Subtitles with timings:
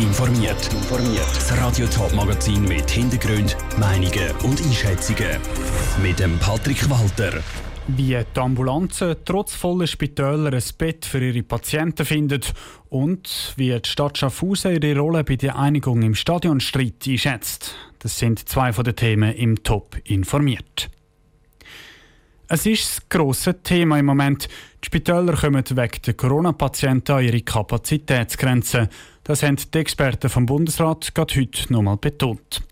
[0.00, 0.68] informiert.
[1.34, 5.38] Das Radio Top Magazin mit Hintergrund, Meinungen und Einschätzungen
[6.02, 7.42] mit dem Patrick Walter.
[7.88, 12.52] Wie die Ambulanzen trotz voller Spitäler ein Bett für ihre Patienten findet
[12.90, 17.74] und wie die Stadt Schaffhausen ihre Rolle bei der Einigung im Stadionstreit einschätzt.
[17.98, 20.90] Das sind zwei von den Themen im Top informiert.
[22.50, 24.48] Es ist das grosse Thema im Moment.
[24.82, 28.88] Die Spitäler kommen wegen der Corona-Patienten an ihre Kapazitätsgrenzen.
[29.28, 32.62] Das haben die Experten vom Bundesrat gerade heute nochmal betont.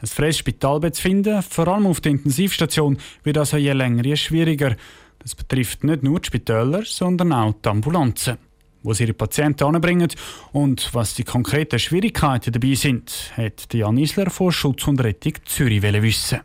[0.00, 4.14] Ein freies Spitalbett zu finden, vor allem auf der Intensivstation, wird also je länger je
[4.14, 4.76] schwieriger.
[5.18, 8.38] Das betrifft nicht nur die Spitäler, sondern auch die Ambulanzen.
[8.84, 10.06] Wo sie ihre Patienten anbringen
[10.52, 15.82] und was die konkreten Schwierigkeiten dabei sind, hat Jan Isler von Schutz und Rettung Zürich
[15.82, 16.38] wissen.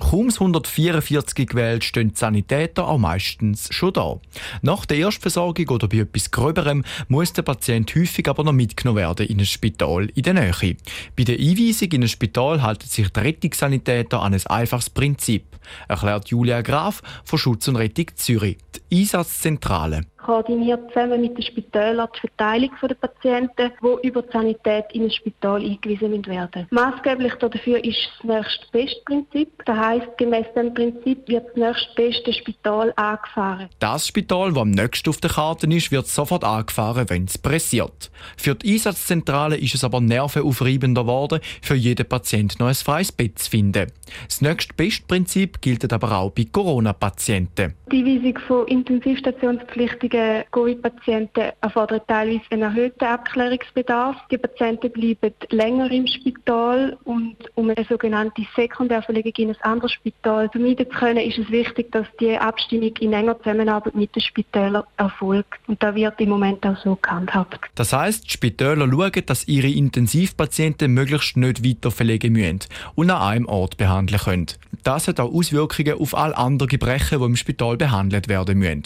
[0.00, 4.20] Kaum 144 gewählt stehen die Sanitäter auch meistens schon da.
[4.62, 9.26] Nach der Erstversorgung oder bei etwas Gröberem muss der Patient häufig aber noch mitgenommen werden
[9.26, 10.76] in ein Spital in der Nähe.
[11.16, 15.44] Bei der Einweisung in ein Spital halten sich die Rettungssanitäter an ein einfaches Prinzip,
[15.88, 18.58] erklärt Julia Graf von Schutz und Rettung Zürich,
[18.90, 24.84] die Einsatzzentrale koordiniert zusammen mit den Spitälern die Verteilung der Patienten, die über die Sanität
[24.92, 26.66] in ein Spital eingewiesen werden.
[26.68, 28.28] Maßgeblich dafür ist das
[28.72, 29.48] nächstbeste-Prinzip.
[29.64, 33.70] Das heisst, gemäß dem Prinzip wird das nächstbeste Spital angefahren.
[33.78, 38.10] Das Spital, das am nächsten auf der Karte ist, wird sofort angefahren, wenn es pressiert.
[38.36, 43.38] Für die Einsatzzentrale ist es aber nervenaufreibender geworden, für jeden Patient noch ein freies Bett
[43.38, 43.90] zu finden.
[44.26, 47.74] Das nächstbeste-Prinzip gilt aber auch bei Corona-Patienten.
[47.90, 54.16] Die Weisung von Intensivstationspflichtigen die Covid-Patienten erfordern teilweise einen erhöhten Abklärungsbedarf.
[54.30, 60.48] Die Patienten bleiben länger im Spital und um eine sogenannte Sekundärverlegung in ein anderes Spital
[60.50, 64.84] vermeiden zu können, ist es wichtig, dass die Abstimmung in enger Zusammenarbeit mit den Spitälern
[64.96, 65.58] erfolgt.
[65.66, 67.60] Und da wird im Moment auch so gehandhabt.
[67.74, 72.60] Das heisst, die Spitäler schauen, dass ihre Intensivpatienten möglichst nicht weiter verlegen müssen
[72.94, 74.46] und an einem Ort behandeln können.
[74.82, 78.84] Das hat auch Auswirkungen auf all andere Gebrechen, die im Spital behandelt werden müssen.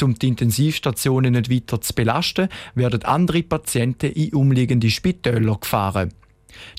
[0.00, 6.12] Um die Intensivstationen nicht weiter zu belasten, werden andere Patienten in umliegende Spitäler gefahren.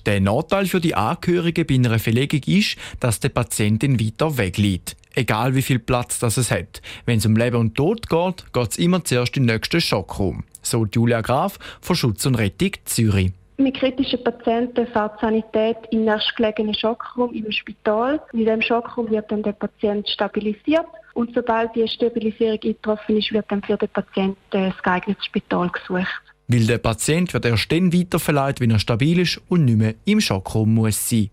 [0.05, 4.95] Der Nachteil für die Angehörigen bei einer Verlegung ist, dass der Patientin weiter wegliegt.
[5.15, 6.81] Egal wie viel Platz das es hat.
[7.05, 10.43] Wenn es um Leben und Tod geht, geht es immer zuerst in den nächsten Schockraum.
[10.61, 13.31] So Julia Graf von Schutz und Rettung Zürich.
[13.57, 18.19] Mit kritischen Patienten fährt die Sanität in den nächstgelegenen Schockraum im Spital.
[18.33, 23.45] In diesem Schockraum wird dann der Patient stabilisiert und sobald die Stabilisierung eingetroffen ist, wird
[23.49, 26.21] dann für den Patienten das geeignete Spital gesucht.
[26.47, 30.19] Weil der Patient wird erst dann weiterverleiht, wenn er stabil ist und nicht mehr im
[30.19, 31.29] Schockraum muss sein.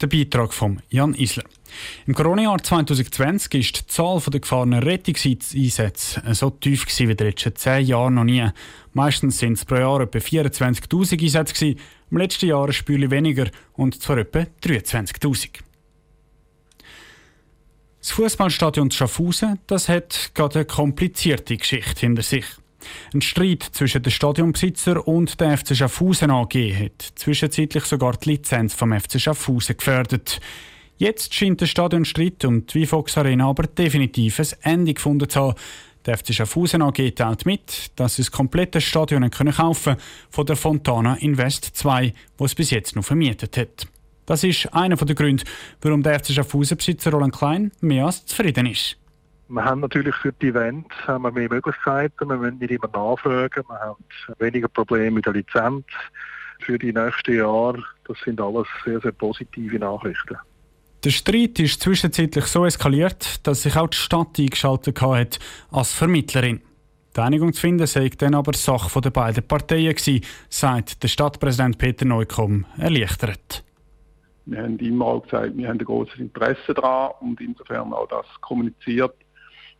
[0.00, 1.44] Der Beitrag von Jan Isler.
[2.06, 7.54] Im Corona-Jahr 2020 ist die Zahl der gefahrenen Rettungseinsätze so tief wie in den letzten
[7.54, 8.48] zehn Jahren noch nie.
[8.94, 11.74] Meistens sind es pro Jahr etwa 24.000 Einsätze.
[12.10, 15.60] Im letzten Jahr ein Spürchen weniger und zwar etwa 23.000.
[18.00, 22.46] Das Fußballstadion Schaffhausen das hat gerade eine komplizierte Geschichte hinter sich.
[23.12, 28.72] Ein Streit zwischen dem Stadionbesitzer und der FC Schaffhausen AG hat zwischenzeitlich sogar die Lizenz
[28.72, 30.40] vom FC Schaffhausen gefährdet.
[30.96, 35.54] Jetzt scheint der Stadionstreit um die Vifox Arena aber definitiv ein Ende gefunden zu haben.
[36.06, 39.96] Der FC Schaffhausen AG teilt mit, dass sie das komplette Stadion können kaufen
[40.30, 43.86] von der Fontana Invest 2, wo es bis jetzt noch vermietet hat.
[44.30, 45.42] Das ist einer der Gründe,
[45.82, 48.96] warum der FC Schaffhausen-Besitzer Roland Klein mehr als zufrieden ist.
[49.48, 52.28] Wir haben natürlich für die Events haben wir mehr Möglichkeiten.
[52.28, 53.64] Wir müssen nicht immer nachfragen.
[53.66, 54.04] Wir haben
[54.38, 55.84] weniger Probleme mit der Lizenz
[56.60, 57.82] für die nächsten Jahre.
[58.06, 60.36] Das sind alles sehr, sehr positive Nachrichten.
[61.02, 65.40] Der Streit ist zwischenzeitlich so eskaliert, dass sich auch die Stadt eingeschaltet hat
[65.72, 66.60] als Vermittlerin.
[67.16, 71.78] Die Einigung zu finden sei dann aber Sache der beiden Parteien gewesen, sagt der Stadtpräsident
[71.78, 73.64] Peter Neukomm erleichtert.
[74.46, 78.26] Wir haben immer auch gesagt, wir haben ein großes Interesse daran und insofern auch das
[78.40, 79.14] kommuniziert.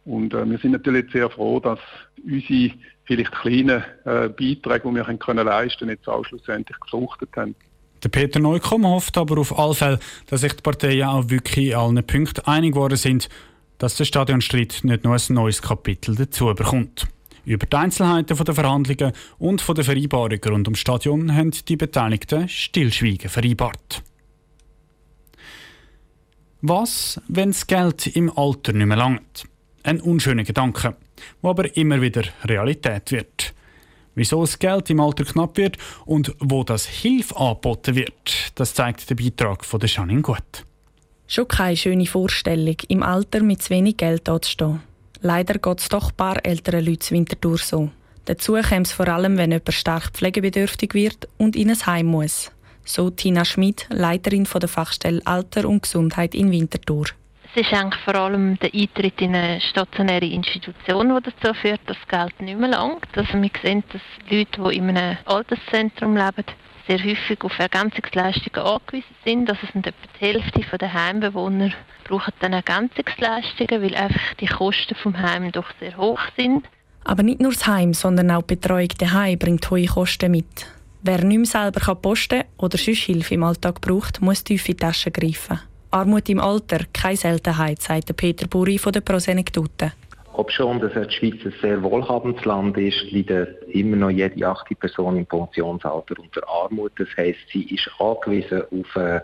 [0.04, 1.78] Und äh, wir sind natürlich sehr froh, dass
[2.25, 2.72] unsere
[3.04, 7.55] vielleicht kleinen äh, Beiträge, die wir können können leisten jetzt auch schlussendlich gefruchtet haben.
[8.02, 11.75] Der Peter Neukomm hofft aber auf alle Fälle, dass sich die Parteien auch wirklich in
[11.75, 13.29] allen Punkten einig geworden sind,
[13.79, 17.08] dass der Stadionstreit nicht noch ein neues Kapitel dazu bekommt.
[17.44, 23.29] Über die Einzelheiten der Verhandlungen und der Vereinbarungen rund ums Stadion haben die Beteiligten Stillschweigen
[23.29, 24.02] vereinbart.
[26.62, 29.44] Was, wenn das Geld im Alter nicht mehr langt?
[29.82, 30.94] Ein unschöner Gedanke,
[31.42, 33.54] der aber immer wieder Realität wird.
[34.14, 39.08] Wieso das Geld im Alter knapp wird und wo das Hilfe angeboten wird, das zeigt
[39.08, 40.66] der Beitrag von der Janine Gut.
[41.26, 44.82] Schon keine schöne Vorstellung, im Alter mit zu wenig Geld dazustehen.
[45.22, 47.90] Leider geht es doch ein paar älteren Leuten Winterthur so.
[48.26, 52.50] Dazu käme es vor allem, wenn jemand stark pflegebedürftig wird und in ein Heim muss.
[52.85, 57.06] So Tina Schmid, Leiterin der Fachstelle Alter und Gesundheit in Winterthur.
[57.53, 61.97] Es ist eigentlich vor allem der Eintritt in eine stationäre Institution, der dazu führt, dass
[62.09, 63.06] das Geld nicht mehr langt.
[63.17, 66.44] Also wir sehen, dass Leute, die in einem Alterszentrum leben,
[66.87, 69.50] sehr häufig auf Ergänzungsleistungen angewiesen sind.
[69.50, 71.73] Also sind etwa die Hälfte der Heimbewohner
[72.05, 76.67] brauchen dann Ergänzungsleistungen, weil einfach die Kosten vom Heim doch sehr hoch sind.
[77.05, 80.67] Aber nicht nur das Heim, sondern auch die Betreuung daheim bringt hohe Kosten mit.
[81.02, 84.76] Wer nicht mehr selber posten kann oder sonst Hilfe im Alltag braucht, muss tief in
[84.76, 85.58] die Tasche greifen.
[85.91, 89.93] Armut im Alter, keine Seltenheit, sagt Peter Buri von der Prosenektute.
[90.35, 94.75] Ob schon, dass die Schweiz ein sehr wohlhabendes Land ist, leidet immer noch jede achte
[94.75, 96.93] Person im Pensionsalter unter Armut.
[96.99, 99.20] Das heisst, sie ist angewiesen auf äh,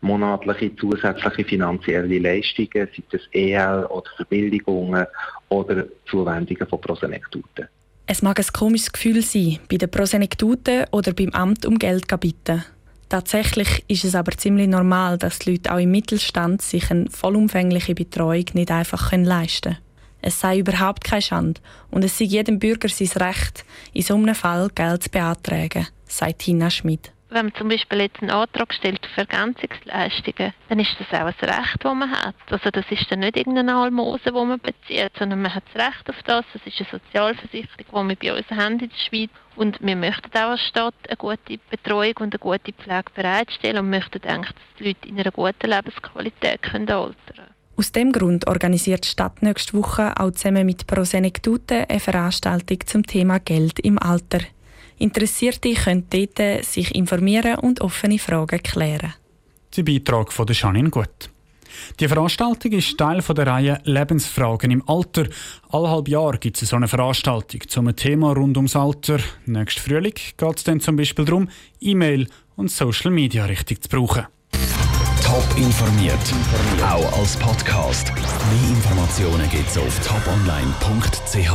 [0.00, 5.06] monatliche zusätzliche finanzielle Leistungen, sei es EL oder Verbilligungen
[5.48, 7.68] oder Zuwendungen von Prosenektuten.
[8.06, 12.18] Es mag ein komisches Gefühl sein, bei den Prosenektuten oder beim Amt um Geld zu
[12.18, 12.62] bitten.
[13.08, 17.94] Tatsächlich ist es aber ziemlich normal, dass die Leute auch im Mittelstand sich eine vollumfängliche
[17.94, 19.78] Betreuung nicht einfach leisten können.
[20.20, 21.60] Es sei überhaupt keine Schande
[21.90, 26.40] und es sei jedem Bürger sein Recht, in so einem Fall Geld zu beantragen, sagt
[26.40, 31.20] Tina Schmid wenn man zum Beispiel jetzt einen Antrag stellt auf Ergänzungsleistungen, dann ist das
[31.20, 32.34] auch ein Recht, das man hat.
[32.50, 36.10] Also das ist dann nicht irgendeine Almose, die man bezieht, sondern man hat das Recht
[36.10, 36.44] auf das.
[36.52, 39.30] Das ist eine Sozialversicherung, die wir bei uns haben in der Schweiz.
[39.56, 43.90] Und wir möchten auch als Stadt eine gute Betreuung und eine gute Pflege bereitstellen und
[43.90, 47.54] möchten eigentlich, dass die Leute in einer guten Lebensqualität können altern können.
[47.76, 53.04] Aus dem Grund organisiert die Stadt nächste Woche auch zusammen mit Prosenektute eine Veranstaltung zum
[53.04, 54.38] Thema Geld im Alter.
[54.98, 59.14] Interessierte können dort sich informieren und offene Fragen klären.
[59.76, 61.30] Der Beitrag von der Janine Gut.
[62.00, 65.26] Die Veranstaltung ist Teil der Reihe Lebensfragen im Alter.
[65.70, 69.18] Alle halb Jahr gibt es so eine Veranstaltung zum Thema rund ums Alter.
[69.46, 71.48] Nächsten Frühling geht es dann zum Beispiel darum,
[71.80, 74.26] E-Mail und Social Media richtig zu brauchen.
[75.22, 76.18] Top informiert,
[76.82, 78.12] auch als Podcast.
[78.14, 81.50] Mehr Informationen gibt es auf toponline.ch.